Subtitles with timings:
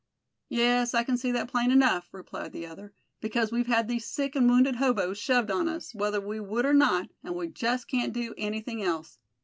[0.49, 4.35] "Yes, I can see that plain enough," replied the other; "because we've had these sick
[4.35, 8.11] and wounded hoboes shoved on us, whether we would or not, and we just can't
[8.11, 9.19] do anything else.